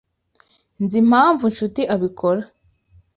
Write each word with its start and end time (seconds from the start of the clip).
Nzi 0.83 0.95
impamvu 1.03 1.43
Nshuti 1.51 1.81
abikora. 1.95 2.41